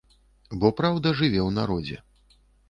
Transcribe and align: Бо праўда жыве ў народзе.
Бо 0.63 0.71
праўда 0.79 1.11
жыве 1.19 1.39
ў 1.47 1.49
народзе. 1.59 2.01